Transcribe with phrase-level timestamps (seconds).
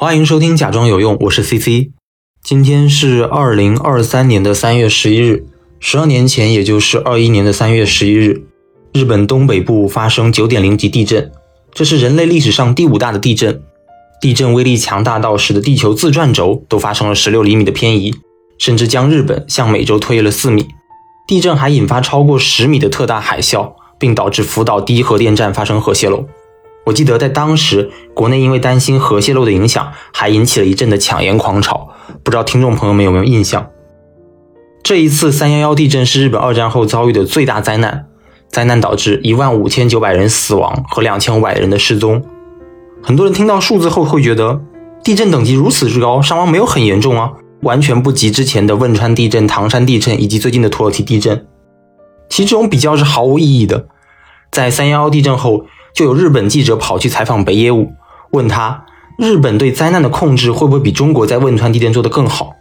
[0.00, 1.90] 欢迎收听《假装有用》，我是 CC。
[2.40, 5.44] 今天是二零二三年的三月十一日，
[5.80, 8.44] 十二年前，也就是二一年的三月十一日，
[8.92, 11.32] 日本东北部发生九点零级地震，
[11.72, 13.60] 这是人类历史上第五大的地震。
[14.20, 18.14] 地震威力强大到使得地球自转轴都发生了十六厘米的偏移，
[18.56, 20.68] 甚至将日本向美洲推了四米。
[21.26, 26.24] 地震还引发超过十米的特大海啸，并导致福岛第一核电站发生核泄漏。
[26.88, 31.90] 我记得在当时，国内因为担心核泄漏的影响，还引起了一阵的抢盐狂潮。
[32.22, 33.68] 不知道听众朋友们有没有印象？
[34.82, 38.06] 这一次三幺幺地震是日本二战后遭遇的最大灾难，
[38.48, 42.24] 灾难导致一万五千九百人死亡和两千五百人的失踪。
[43.02, 44.62] 很多人听到数字后会觉得，
[45.04, 51.46] 地震等级如此之高，伤亡没有很严重啊，完全不及之前的汶川地震、唐山地震以及最近的土耳其地震。
[52.30, 53.88] 其实这种比较是毫无意义的。
[54.50, 55.66] 在三幺幺地震后。
[55.98, 57.90] 就有日本记者跑去采访北野武，
[58.30, 58.84] 问他
[59.18, 62.52] 日本对灾难的控制会不会比中国在汶川地震做得更好？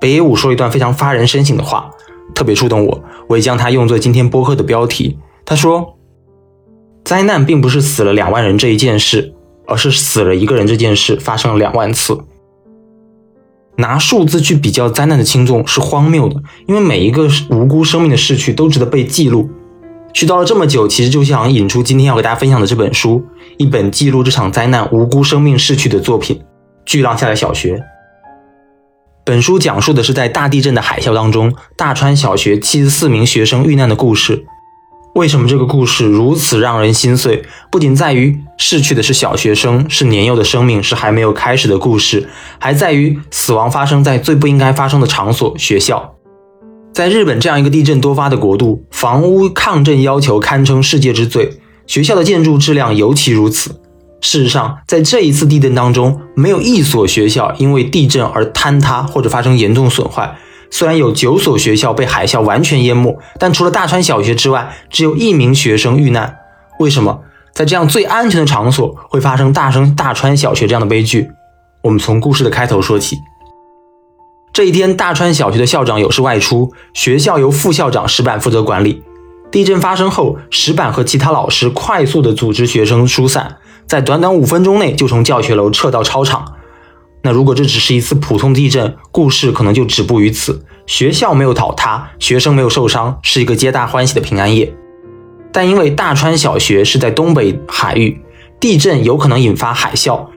[0.00, 1.88] 北野武说了一段非常发人深省的话，
[2.34, 5.16] 特别触动我，我也将它用作今天播客的标题。
[5.44, 5.98] 他说
[7.06, 9.34] ：“灾难并不是死了两万人这一件事，
[9.68, 12.18] 而是死了一个人这件事发生了两万次。
[13.76, 19.48] 拿数字去比较灾难的轻重是荒谬的，因为每一个无辜生命的逝去都值得被记录。”
[20.14, 23.24] 絮叨了这么久，其实就想引出今天要给大家分享的这本书，
[23.56, 26.36] 一本记录这场灾难无辜生命逝去的作品
[26.84, 27.76] 《巨浪下的小学》。
[29.24, 34.44] 本书讲述的是在大地震的海啸当中，大川小学七十四名学生遇难的故事。
[35.14, 37.44] 为什么这个故事如此让人心碎？
[37.70, 42.28] 不仅在于逝去的是小学生，是年幼的生命，是还没有开始的故事，
[42.58, 46.14] 还在于死亡发生在最不应该发生的场所——学校。
[46.98, 53.70] 在日本这样一个地震多发的国度，房屋抗震要求堪称世界之最，学校的建筑质量尤其如此。
[54.20, 60.36] 事实上，在这一次地震当中，没有一所学校因为地震而坍塌或者发生严重损坏。
[60.72, 66.36] 虽然有九所学校被海啸完全淹没，但除了大川小学之外，只有一名学生遇难。
[66.80, 67.20] 为什么
[67.54, 71.30] 在这样最安全的场所会发生大生大川小学这样的悲剧？
[71.82, 73.16] 我们从故事的开头说起。
[74.58, 79.04] 这一天，大川小学的校长有事外出，学校由副校长石板负责管理。
[79.52, 86.54] 地震发生后，石板和其他老师快速地组织学生疏散，在短短五分钟内就从教学楼撤到操场。
[87.22, 94.74] 那如果这只是一次普通地震，故事可能就止步于此，学校没有倒塌，学生没有受伤，是一个皆大欢喜的平安夜。
[95.52, 98.20] 但因为大川小学是在东北海域，
[98.58, 100.27] 地震有可能引发海啸。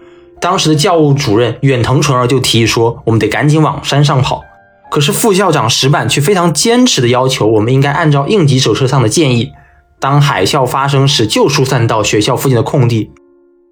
[0.41, 4.43] 当时的教务主任远藤纯儿就提议说：“我们得赶紧往山上跑。”
[4.89, 9.51] 可是副校长石板却非常坚持的要求，我们应该按照应急手册上的建议，
[9.99, 13.11] 当海啸发生时就疏散到学校附近的空地。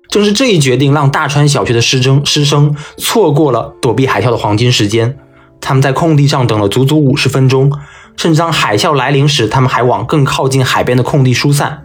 [0.09, 5.18] 正是这一决定，让大川小学的师生师生错过了躲避海啸的黄金时间。
[5.59, 7.72] 他们在空地上等了足足五十分钟，
[8.16, 11.81] 甚至当海啸来临时，他们还往更靠近海边的空地疏散。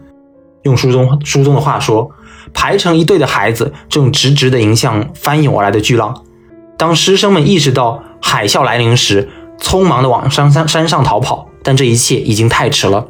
[0.62, 2.11] 用书中书中的话说。
[2.54, 6.22] 排成一队的孩子正直直地迎向翻涌而来的巨浪。
[6.78, 9.28] 当师生们意识到海啸来临时，
[9.60, 13.06] 匆忙地往山山山上逃跑，但这一切已经太迟了。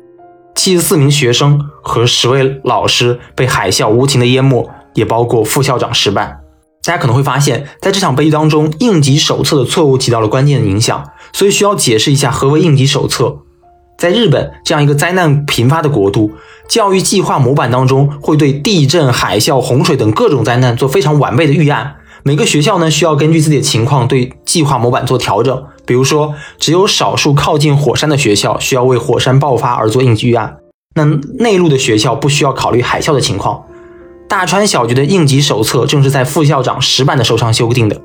[0.54, 6.38] 七十四名学生和十位老师被海啸无情地淹没，也包括副校长失败。
[6.84, 13.38] 大家可能会发现，在这场悲剧当中，应急手册的错误起到了关键的影响，所以需要解释一下何为应急手册。
[13.98, 16.32] 在日本这样一个灾难频发的国度。
[16.66, 21.96] 教育计划模板当中会对地震、海啸、洪水等各种灾难做非常完备的预案。
[22.22, 25.64] 每个学校呢需要根据自己的情况对计划模板做调整。
[25.86, 30.56] 比如说，只有少数靠近火山的学校需要为火山爆发而做应急预案。
[30.94, 33.64] 那内陆的学校不需要考虑海啸的情况。
[34.26, 38.00] 大川小学的应急手册正是在副校长石板的手上修订的。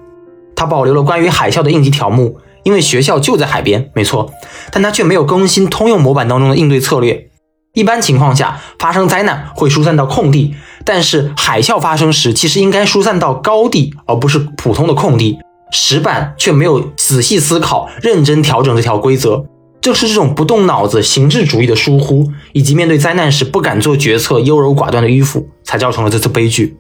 [0.53, 4.31] 他保留了关于海啸的应急条目，因为学校就在海边，没错，
[4.72, 7.30] 但他却没有更新通用模板当中的应对策略。
[7.74, 15.38] 一般情况下，发生灾难会疏散到空地，但是海啸发生时，其实应该疏散到高地，而不是普通的空地。
[15.72, 19.46] 石板却没有仔细思考、认真调整这条规则，
[19.82, 26.76] 正是这种不动脑子、形式主义的疏忽，以及面对灾难时不敢做决策、优柔寡断的迂腐，才造成了这次悲剧。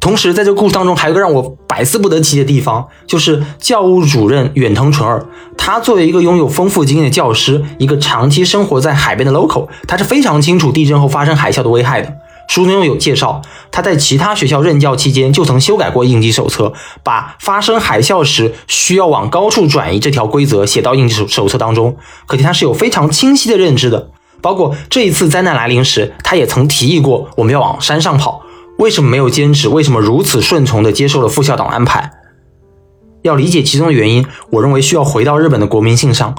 [0.00, 5.22] 同时，在这个故事当中，还有个让我百思不得其解的地方，就是教务主任远藤纯二。
[5.58, 12.10] 他作为一个拥有丰富经验的教师，一个长期生活在海边的 local，他是非常清楚地震后发生海啸的危害的。
[12.48, 16.72] 书中有介绍，他在其他学校任教期间就曾修改过应急手册，
[17.04, 21.96] 把发生海啸时需要往高处转移这条规则写到应急手手册当中。
[22.26, 24.08] 可见他是有非常清晰的认知的。
[24.40, 28.39] 包括这一次灾难来临时，他也曾提议过我们要往山上跑。
[28.80, 29.68] 为什么没有坚持？
[29.68, 32.12] 为什么如此顺从地接受了副校长安排？
[33.20, 36.34] 要理解其中的原因，我认为需要回到日本的国民性上。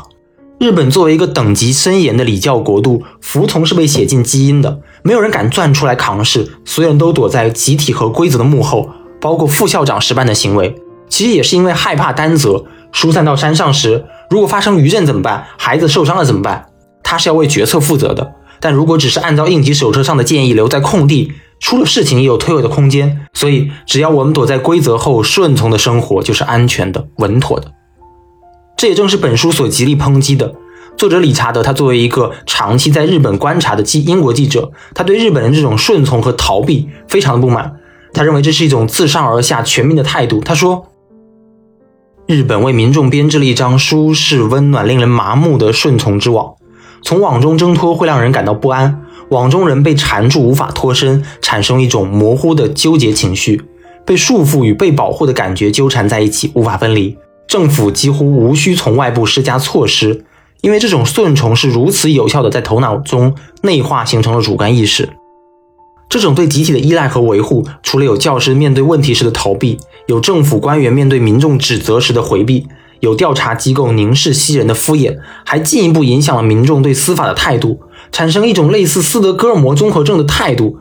[0.59, 8.89] 日本作为一个等级森严的礼教国度，服从是被写进基因的，没有人敢钻出来扛事，所有人都躲在集体和规则的幕后，
[9.21, 10.75] 包括副校长实办的行为。
[11.09, 15.45] 其实也是因为害怕担责，疏散到山上时，如果发生余震怎么办？
[15.59, 16.69] 孩子受伤了怎么办？
[17.03, 18.33] 他是要为决策负责的。
[18.59, 23.25] 但如果只是按照应急手册上的建议留在空地，出了事情也有退位的空间。
[23.33, 27.71] 所以，只要我们躲在规则后，顺从的生活就是安全的、稳妥的。
[28.75, 30.55] 这也正是本书所极力抨击的。
[30.97, 37.77] 作者理查德，他作为一个长期在日本观察的记英国记者，他对日本人这种顺从和逃避非常的不满。
[38.13, 40.41] 他认为这是一种自上而下全民的态度。
[40.41, 40.87] 他说
[42.27, 46.55] ：“日本为民众编织了一张舒适、温暖、令人麻木的顺从之网，
[47.03, 53.63] 从网中挣脱会让人感到不安，网中人被缠住无法脱身，产生一种模糊的纠结情绪，
[54.05, 57.17] 被束缚与被保护的感觉纠缠在一起，无法分离。”
[57.47, 60.25] 政府几乎无需从外部施加措施，
[60.59, 63.33] 因为这种顺从是如此有效的在头脑中
[63.63, 65.09] 内化，形成了主观意识。
[66.09, 72.67] 这种对集体的依赖和维护，除了有教师面对问题时的逃避，有政府官员面对民众指责时的回避，
[72.99, 77.79] 有调查机构凝视西人的敷衍，还进一步影响了民众对司法的态度，
[78.11, 80.77] 产生一种类似斯德哥尔摩综合症的态度。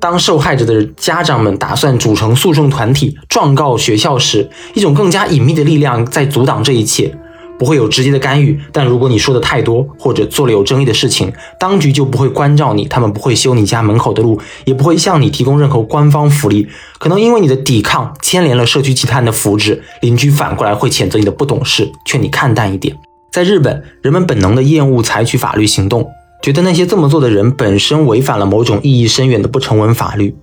[0.00, 7.12] 当受害者的家长们打算组成诉讼团体状告学校时，一种更加隐秘的力量在阻挡这一切。
[7.58, 16.68] 不会有直接的干预，但如果你说的太多，或者做了有争议的事情，当局就不会关照你，他们不会修你家门口的路，也不会向你提供任何官方福利。
[17.00, 22.96] 可能因为你的抵抗牵连了社区其他人的福祉，邻居反过来会谴责你的不懂事，劝你看淡一点。
[23.32, 26.06] 在日本，人们本能的厌恶采取法律行动。
[26.40, 30.36] 觉得那些这么做的人本身违反了某种意义深远的不成文法律，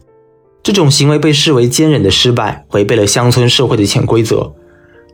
[0.62, 4.53] 这种行为被视为坚忍的失败，违背了乡村社会的潜规则。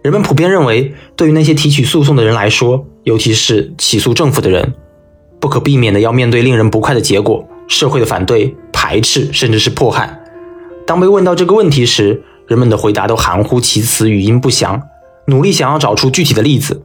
[0.04, 4.74] 人们普遍认为，对于那些提起诉讼的人来说，尤其是起诉政府的人，
[5.39, 10.19] 不可避免的要面对令人不快的结果：社会的反对、排斥，甚至是迫害。
[10.88, 14.81] 当被问到这个问题时，人们的回答都含糊其辞，语音不详，
[15.27, 16.81] 努力想要找出具体的例子。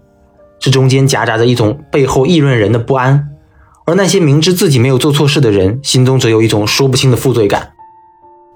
[0.58, 3.28] 这中间夹杂着一种背后议论人的不安。
[3.86, 7.70] 而那些明知自己没有做错事的人，心中则有一种说不清的负罪感。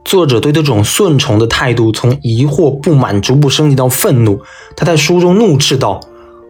[0.05, 4.43] 作者对这种顺从的态度，从疑惑、不满逐步升级到愤怒。
[4.77, 6.00] 他在书中怒斥道：“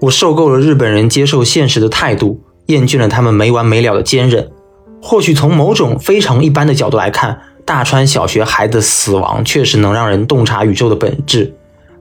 [0.01, 4.51] 我受够了日本人接受现实的态度，厌倦了他们没完没了的坚韧。”
[5.03, 11.55] 或许从某种非常一般的角度来看，大川小学孩子死亡确实能让人洞察宇宙的本质，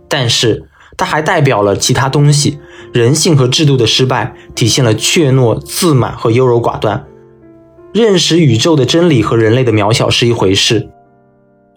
[0.07, 0.65] 但是。
[0.97, 2.59] 它还代表了其他东西，
[2.91, 7.05] 人性和制度的失败，体现了怯懦、自满和优柔寡断。
[7.93, 10.89] 认识宇宙的真理和人类的渺小是一回事，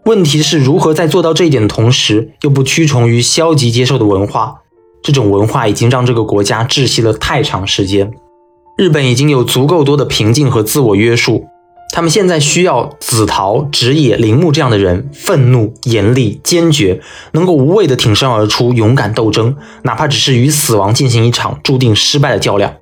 [0.05, 4.56] 问题是如何在做到这一点的同时，又不屈从于消极接受的文化。
[5.03, 8.12] 这种文化已经让这个国家窒息了太长时间。
[8.79, 11.47] 日本已经有足够多的平静和自我约束。
[11.94, 17.03] 他们现在需要紫桃、直野、铃木这样的人，愤怒、严厉、坚决，
[17.33, 22.77] 能够无畏地挺身而出，勇敢斗争，哪怕只是与死亡进行一场注定失败的较量。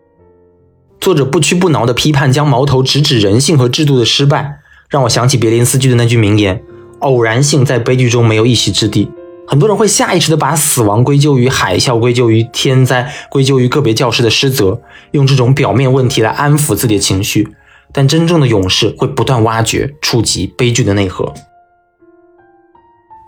[1.01, 4.59] 作者不屈不挠地批判，将矛头直指人性和制度的失败，
[4.89, 6.63] 让我想起别林斯基的那句名言
[7.01, 9.11] ：“偶然性在悲剧中没有一席之地。”
[9.45, 17.49] 很多人会下意识地把死亡归咎于海啸，归咎于天灾，归咎于个别教师的失责，用这种表面问题来安抚自己的情绪。
[17.93, 21.33] 但真正的勇士会不断挖掘、触及悲剧的内核。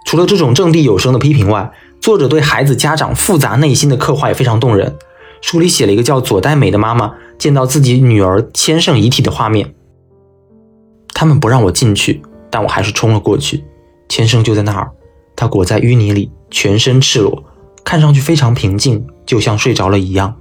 [0.05, 4.97] 除了这种掷地有声的批评外，作者对孩子家长复杂内心的刻画也非常动人。
[5.41, 9.75] 书里写了一个叫佐代美的妈妈见到自己女儿千圣遗体的画面。
[11.15, 13.65] 他们不让我进去，但我还是冲了过去。
[14.09, 14.91] 千圣就在那儿，
[15.35, 17.45] 她裹在淤泥里，全身赤裸，
[17.85, 20.37] 看上去非常平静，就像睡着了一样。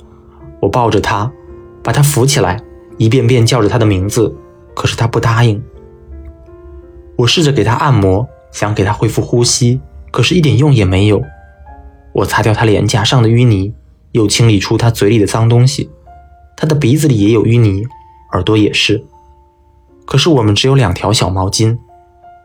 [0.61, 1.31] 我抱着她，
[1.83, 2.61] 把她扶起来。
[3.01, 4.31] 一遍遍叫着他的名字，
[4.75, 5.60] 可是他不答应。
[7.15, 9.81] 我试着给他按摩，想给他恢复呼吸，
[10.12, 11.20] 可是一点用也没有。
[12.13, 13.74] 我擦掉他脸颊上的淤泥，
[14.12, 15.89] 又清理出他嘴里的脏东西。
[16.55, 17.88] 他的鼻子里也有淤泥，
[18.34, 19.03] 耳朵也是。
[20.05, 21.79] 可是我们只有两条小毛巾，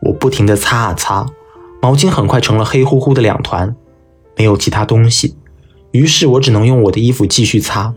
[0.01, 1.27] 我不停地擦啊擦，
[1.83, 3.75] 毛巾很快成了黑乎乎的两团，
[4.35, 5.37] 没有其他东西。
[5.91, 7.93] 于是我只能用我的衣服继续擦。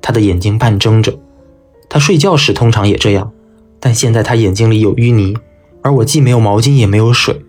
[0.00, 1.18] 他的眼睛半睁着。
[1.88, 3.32] 他睡觉时通常也这样，
[3.80, 5.36] 但现在他眼睛里有淤泥，
[5.82, 7.40] 而我既没有毛巾也没有水，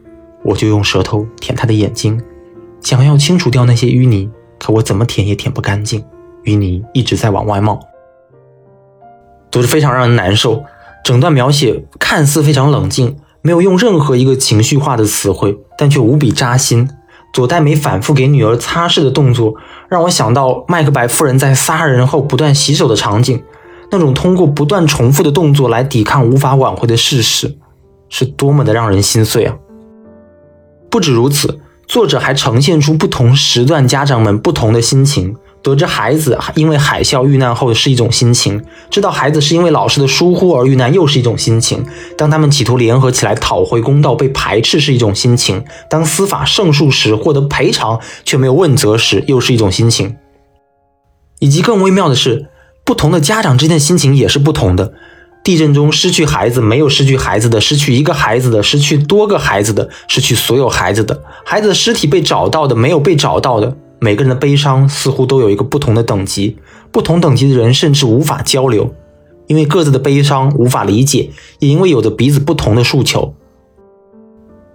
[0.44, 2.22] 我就用舌头舔他的眼睛，
[2.82, 4.30] 想要清除掉那些淤泥，
[4.60, 6.04] 可我怎么舔也舔不干净，
[6.44, 7.80] 淤泥一直在往外冒。
[9.50, 10.64] 都是非常让人难受，
[11.04, 16.90] 整段描写看似非常冷静，没有用任何一个情绪化的词汇，但却无比扎心。
[17.34, 19.56] 左代美反复给女儿擦拭的动作，
[19.90, 23.44] 让我想到麦克白夫人在杀人后不断洗手的场景，
[23.92, 27.58] 那种通过不断重复的动作来抵抗无法挽回的事实，
[28.10, 29.56] 是多么的让人心碎啊！
[30.90, 35.36] 不止如此，作者还呈现出不同时段家长们不同的心情。
[35.64, 41.86] 得知孩子因为海啸遇难后是一种心情，知道孩子是因为老师的疏忽而遇难又是一种心情。
[42.18, 50.16] 当他们企图联合起来讨回公道被排斥是一种心情，当司法胜诉时获得赔偿却没有问责时又是一种心情。
[51.40, 52.48] 以及更微妙的是，
[52.88, 54.94] 不同的家长之间的心情也是不同的。
[55.44, 63.76] 地震中失去孩子没有失去孩子的，失去一个孩子的，失去多个孩子的，失去所有孩子的，孩子的尸体被找到的没有被找到的。
[64.00, 66.58] 每个人的悲伤似乎都有一个不同的等级，
[66.90, 68.94] 不同等级的人甚至无法交流，
[69.48, 73.34] 因为各自的悲伤无法理解，也因为有着彼此不同的诉求。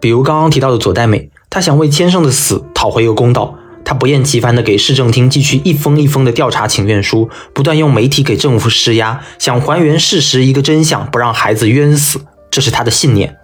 [0.01, 3.57] 比如刚刚提到的左代美，她想为千胜的死讨回一个公道，
[3.93, 13.37] 他不厌其烦地给市政厅寄去一封一封的调查请愿书，不断用媒体给政府施压，想还原事实一个真相，不让孩子冤死，这是他的信念。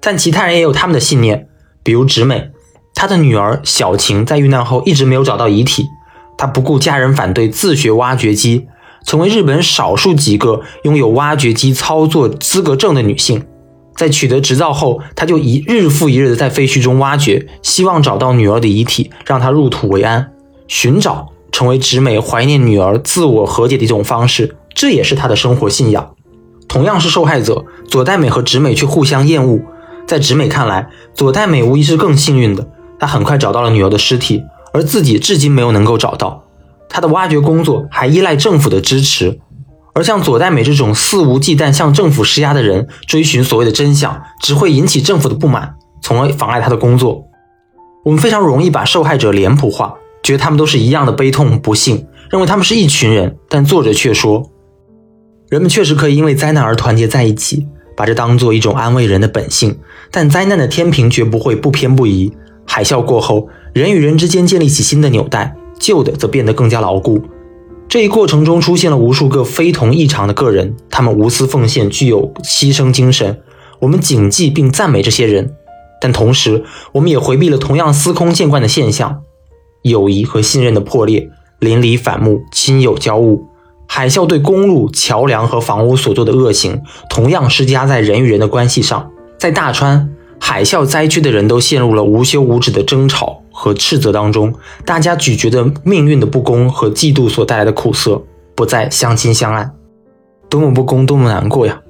[0.00, 1.46] 但其他人也有他们的信念，
[1.84, 2.50] 比如直美。
[2.96, 5.84] 他的女儿小晴在遇难后一直没有找到遗体，
[6.36, 8.66] 她不顾家人反对，自学挖掘机，
[9.06, 13.44] 成为日本少数几个拥有挖掘机操作资格证的女性。
[13.96, 20.32] 在取得执照后，他就一日复一日的在废墟中挖掘，希望找到女儿的遗体，让她入土为安。
[20.68, 26.10] 寻找成为直美怀念女儿、自我和解的一种方式，这也是她的生活信仰。
[26.68, 29.60] 同样是受害者，佐代美和直美却互相厌恶。
[30.06, 32.68] 在直美看来，佐代美无疑是更幸运的。
[32.98, 36.44] 她很快找到了女儿的尸体，而自己至今没有能够找到。
[36.88, 39.38] 她的挖掘工作还依赖政府的支持，
[39.96, 47.24] 而像左代美这种肆无忌惮向政府施压的人，追寻所谓的真相，只会引起政府的不满，从而妨碍他的工作。
[48.04, 53.38] 我们非常容易把受害者脸谱化，觉得他们都是一样的悲痛不幸，认为他们是一群人。
[53.48, 54.50] 但作者却说，
[55.48, 59.78] 人们确实可以因为灾难而团结在一起，把这当做一种安慰人的本性。
[60.10, 62.30] 但灾难的天平绝不会不偏不倚。
[62.66, 67.22] 海啸过后，人与人之间建立起新的纽带，旧的则变得更加牢固。
[67.88, 73.40] 这一过程中出现了无数个非同异常的个人，他们无私奉献，具有牺牲精神。
[73.78, 75.54] 我们谨记并赞美这些人，
[76.00, 79.22] 但同时，我们也回避了同样司空见惯的现象：
[79.82, 83.40] 友谊和信任的破裂，邻里反目，亲友交恶。
[83.86, 89.10] 海啸对公路、桥梁和房屋所做的恶行，同样施加在人与人的关系上。
[89.38, 90.12] 在大川。
[90.38, 98.22] 海啸灾区的人都陷入了无休无止的争吵和斥责当中，大家咀嚼着命运的不公和嫉妒所带来的苦涩，
[98.54, 99.70] 不再相亲相爱，
[100.50, 101.80] 多么不公，多么难过呀！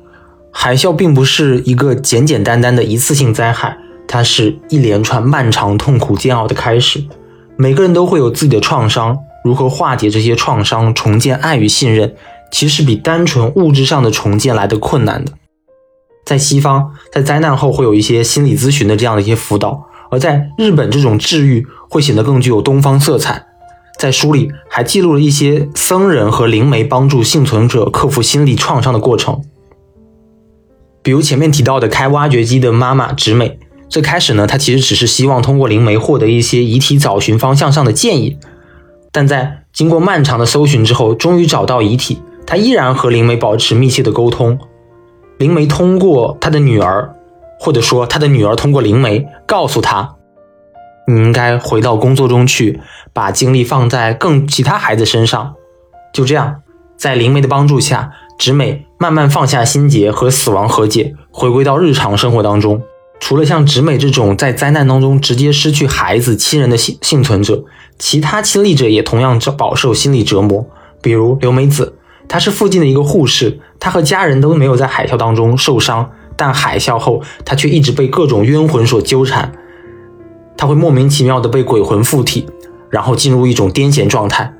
[0.52, 7.04] 海啸并不是一个简简单单的一次性灾害，它是一连串漫长、痛苦、煎熬的开始。
[7.56, 12.14] 每个人都会有自己的创伤，如何化解这些创伤，重建爱与信任，
[12.52, 15.32] 其实比单纯物质上的重建来的困难的。
[16.24, 23.44] 在西方，在灾难后会有一些心理咨询的这样的一些辅导，而在日本，这种治愈会显得更具有东方色彩。
[23.98, 29.42] 在书里还记录了一些僧人和灵媒帮助幸存者克服心理创伤的过程。
[31.02, 33.58] 比如前面提到的开挖掘机的妈妈直美，
[33.90, 38.38] 最开始呢，她其实只是希望通过灵媒获得一些遗体找寻方向上的建议，
[39.12, 44.58] 但在经过漫长的搜寻之后，终于找到遗体，她依然和灵媒保持密切的沟通。
[45.36, 47.14] 灵媒通过她的女儿，
[47.58, 50.16] 或者说他的女儿通过灵媒告诉他
[51.08, 52.80] ：“你应该回到工作中去，
[53.12, 55.54] 把精力放在更其他孩子身上。”
[56.12, 56.62] 就这样，
[56.96, 62.82] 在灵媒的帮助下，直美慢慢放下心结和死亡和解，回归到日常生活当中。
[63.18, 67.64] 除了像直美这种在灾难当中直接失去孩子亲人的幸幸存者，
[67.98, 70.66] 其他亲历者也同样饱受心理折磨，
[71.00, 71.96] 比如刘美子。
[72.28, 79.52] 她是附近的一个护士，她和家人都没有在海啸当中受伤，但海啸后，他却一直被各种冤魂所纠缠。
[80.56, 82.46] 他会莫名其妙的被鬼魂附体，
[82.90, 84.54] 然后进入一种癫痫状态。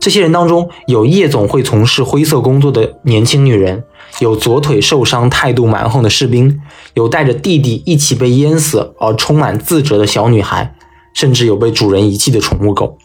[0.00, 3.84] 这些人当中有夜总会从事灰色工作的年轻女人，
[4.20, 6.60] 有左腿受伤、态度蛮横的士兵，
[6.94, 10.74] 有带着弟弟一起被淹死而充满自责的小女孩，
[11.14, 12.98] 甚至有被主人遗弃的宠物狗。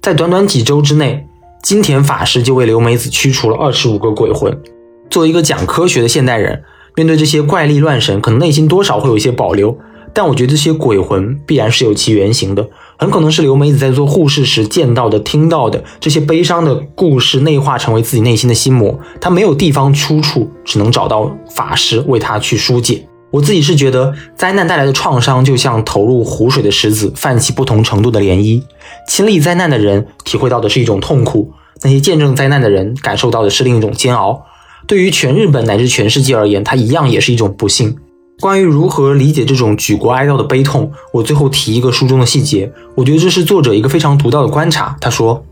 [0.00, 1.26] 在短短几周之内。
[1.62, 4.60] 金田法师就为刘美子驱除了二十五个鬼魂。
[5.08, 6.62] 作为一个讲科学的现代人，
[6.94, 9.76] 面对这些怪力乱神，可能内心多少会有一些保留。
[10.12, 18.96] 但我觉得这些鬼魂必然是有其原型的，很可能是刘美子在做护士时见到的、听到的这些悲伤的故事内化成为自己内心的心魔。
[19.20, 23.04] 她没有地方出处，只能找到法师为她去疏解。
[23.32, 28.62] 我自己是觉得，灾难带来的创伤就像投入湖水的石子，泛起不同程度的涟漪。
[29.08, 31.50] 亲历灾难的人体会到的是一种痛苦，
[31.82, 34.44] 那些见证灾难的人感受到的是另一种煎熬。
[34.86, 37.96] 对于全日本乃至全世界而言，它一样也是一种不幸。
[38.40, 44.96] 关于如何理解这种举国哀悼的悲痛，我最后提一个书中的细节，我觉得这是作者一个非常独到的观察。
[45.00, 45.46] 他说，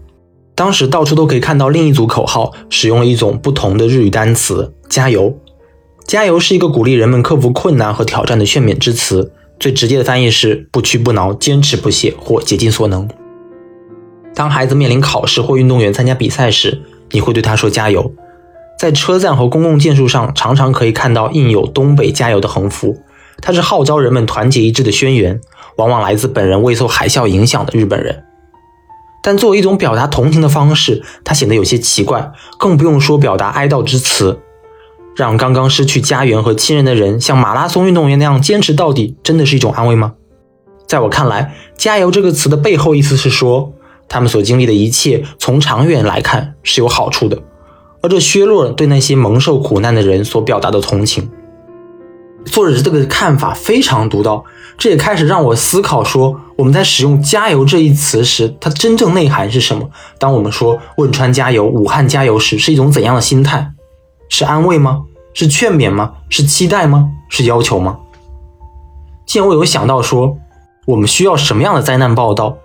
[0.55, 5.39] 当时到处都可以看到另一组口号，使用了一种不同的日语单词“加油”。
[6.05, 13.09] 加油是一个鼓励人们克服困难和挑战的劝勉之词，最直接的翻译是不屈不挠、坚持不懈或竭尽所能。
[14.35, 18.13] 当孩子面临考试或运动员参加比赛时，你会对他说加油。
[18.83, 23.01] 在车站和公共建筑上，常常可以看到印有“东北加油”的横幅，
[23.41, 25.41] 它是号召人们团结一致的宣言，
[25.77, 28.25] 往往来自本人未受海啸影响的日本人。
[29.23, 34.41] 但作为一种表达同情的方式，它显得有些奇怪，更不用说表达哀悼之词。
[35.15, 40.15] 让刚刚失去家园和亲人的人像马拉松运动员那样坚持到底，真的是一种安慰吗？
[40.89, 43.75] 在我看来，“加油”这个词的背后意思是说，
[44.09, 47.39] 他们所经历的一切从长远来看是有好处的，
[48.03, 51.31] 而这削弱了对那些蒙受苦难的人所表达的同情。
[52.45, 54.45] 作者这个看法非常独到，
[54.77, 59.89] 这也开始让我思考：说我们在使用“加油”这一词时，它真正内涵是什么？
[60.19, 63.73] 当我们说“汶川加油”“武汉加油”时，是一种怎样的心态？
[64.29, 65.05] 是安慰吗？
[65.35, 66.15] 是劝勉吗？
[66.29, 67.11] 是期待吗？
[67.29, 68.01] 是要求吗？
[69.25, 70.37] 既然我有想到说，
[70.87, 72.59] 我们需要什么样的灾难报道？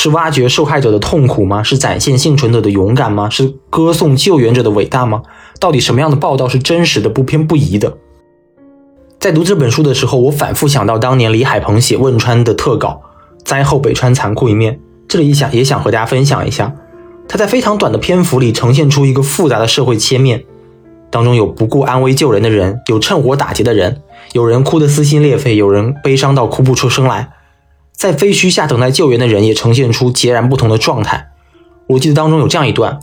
[0.00, 1.60] 是挖掘受害者的痛苦吗？
[1.60, 3.28] 是展现幸存者的勇敢吗？
[3.28, 5.22] 是歌颂救援者的伟大吗？
[5.58, 7.96] 到底什么样的报道是真实的、不偏不倚的？
[9.18, 13.02] 在读这本书的时候，我反复想到当年李海鹏写汶川的特稿
[13.44, 14.74] 《灾后北川残酷一面》，
[15.08, 16.72] 这里想也想和大家分享一下。
[17.26, 20.44] 他在非常短的篇幅里呈现出一个复杂的社会切面。
[21.10, 24.00] 当中有不顾安危救人的人，有趁火打劫的人，
[24.32, 27.30] 有人哭得撕心裂肺，有人悲伤到哭不出声来。
[27.98, 31.32] 在废墟下等待救援的人也呈现出截然不同的状态。
[31.88, 33.00] 我记得当中有这样一段：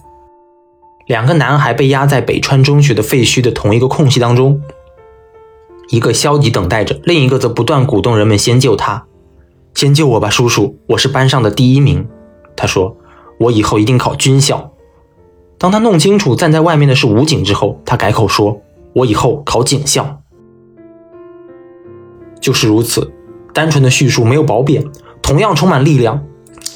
[1.06, 4.62] 两个男孩被压在北川中学的废墟的同一个空隙当中，
[5.90, 9.06] 一个消极等待着，另一个则不断鼓动人们先救他，
[9.74, 12.08] 先救我吧，叔叔，我是班上的第一名。
[12.56, 12.96] 他说
[13.38, 14.72] ：“我以后一定考军校。”
[15.60, 18.62] 当他弄清楚站在外面的是武警之后，他改口说
[18.96, 20.22] ：“我以后考警校。”
[22.40, 23.12] 就是如此，
[23.56, 24.84] 单纯的叙述没有褒贬，
[25.22, 26.22] 同样充满力量。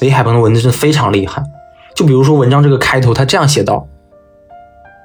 [0.00, 1.42] 李海鹏的文字真的非常厉害。
[1.94, 3.86] 就比如说文章这个开头，他这样写道：“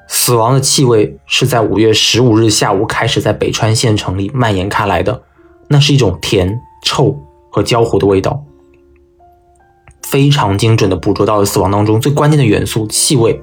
[0.08, 5.24] 死亡的气味是在五月十五日下午开始在北川县城里蔓延开来的，
[5.68, 7.20] 那是一种甜、臭
[7.52, 8.42] 和焦糊的味道。”
[10.02, 13.42] 非常精准的捕捉到了死亡当中最关键的元素——气味。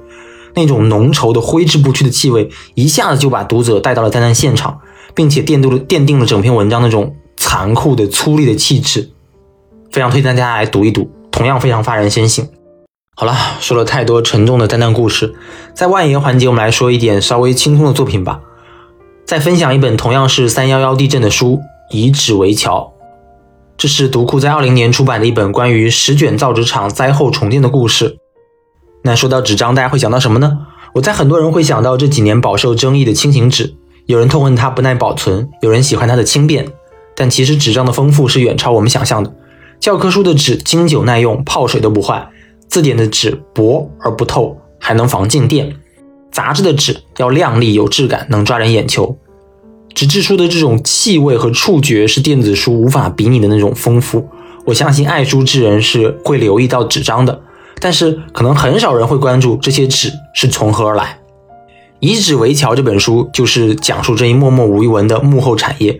[0.55, 4.79] 那种浓稠的挥之不去的气味，一下子就把读者带到了灾难现场，
[5.13, 9.09] 并且奠定了奠定了整篇文章那种残酷的粗粝的气质。
[9.91, 12.47] 非常推荐大家来读一读，同样非常发人深省。
[13.15, 15.35] 好了，说了太多沉重的灾难故事，
[15.75, 18.41] 在万言环节，我们来说一点稍微轻松的作品吧。
[19.25, 21.57] 再分享一本同样是三幺幺地震的书
[21.95, 22.93] 《以纸为桥》，
[23.77, 28.17] 这是读库在二零年出版的一本关于石卷造纸厂灾后重建的故事。
[29.03, 30.65] 那说到纸张，大家会想到什么呢？
[30.95, 33.75] 我猜很多人会想到这几年饱受争议的轻型纸，
[34.07, 36.67] 有人痛恨它不耐保存，有人喜欢它的轻便。
[37.15, 39.33] 但其实纸张的丰富是远超我们想象的。
[39.79, 42.29] 教科书的纸经久耐用，泡水都不坏；
[42.67, 45.71] 字典的纸薄而不透，还能防静电；
[46.31, 49.17] 杂志的纸要亮丽有质感，能抓人眼球。
[49.93, 54.27] 纸质书的这种气味和触觉是电子书无法比拟的那种丰富。
[54.65, 57.41] 我相信爱书之人是会留意到纸张的。
[57.79, 61.19] 但是可能很少人会关注这些纸是从何而来。
[61.99, 65.99] 以纸为桥这本书就是讲述这一默默无闻的幕后产业。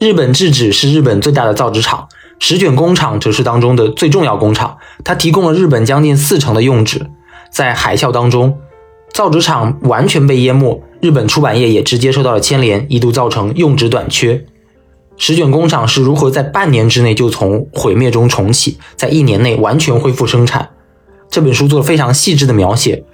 [0.00, 2.08] 日本制纸是日本最大的造纸厂，
[2.40, 7.10] 石卷工厂则是当中的最重要工厂，它提供了日本将近四成的用纸。
[7.50, 8.58] 在海啸当中，
[9.12, 14.44] 造纸厂完全被淹没，日本出版业也直接受到了牵连，一度造成用纸短缺。
[15.16, 20.70] 石卷工厂是如何在半年之内就从毁灭中重启，在一年内完全恢复生产？
[21.30, 23.04] 这本书做了非常细致的描写。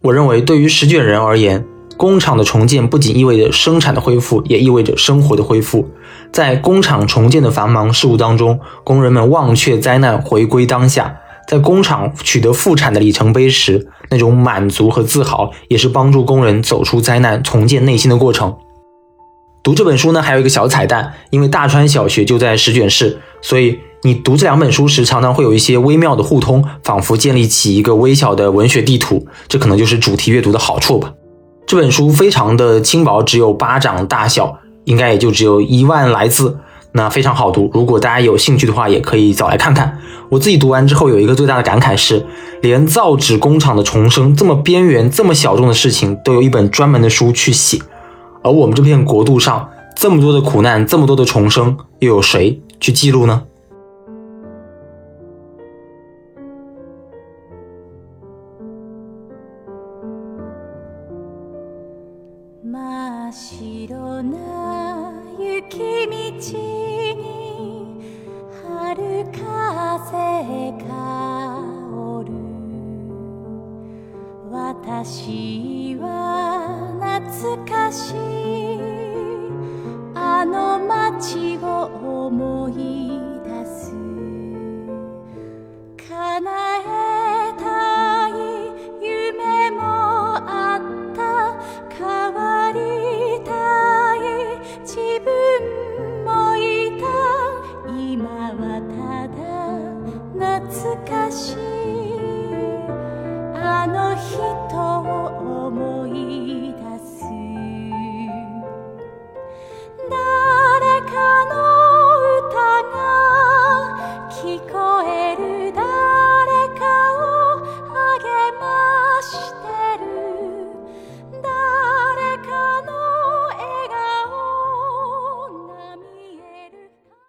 [0.00, 1.66] 我认为，对于石卷人而言，
[1.98, 5.90] 工厂的重建不仅意味着生产的恢复，也意味着生活的恢复。
[6.32, 11.18] 在工厂重建的繁忙事务当中，工人们忘却灾难，回归当下。
[11.48, 18.56] 在工厂取得复产的里程碑时，那种满足和自豪，也是帮助工人走出灾难、重建内心的过程。
[19.62, 23.78] 读这本书呢，还有一个小彩蛋，因为大川小学就在石卷市，所以。
[24.04, 29.26] 你读这两本书时，常常会有一些微妙的互通，仿佛建立起一个微小的文学地图。
[29.48, 31.12] 这可能就是主题阅读的好处吧。
[31.66, 36.58] 这本书非常的轻薄，只有巴掌大小，应该也就只有一万来字，
[36.92, 37.70] 那非常好读。
[37.74, 39.98] 如果大家有兴趣的话，也可以找来看看。
[40.30, 42.24] 我自己读完之后，有一个最大的感慨是，
[42.62, 47.78] 连造纸工厂的重生这么边缘、这么小众的事情，都有一本专门的书去写。
[48.42, 53.42] 而我们这片国度上，这么多的苦难，这么多的重生，又有谁去记录呢？